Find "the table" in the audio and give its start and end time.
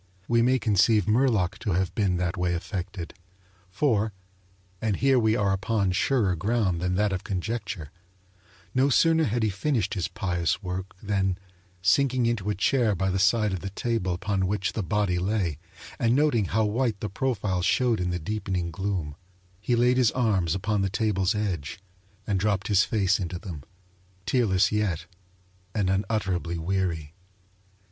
13.59-14.15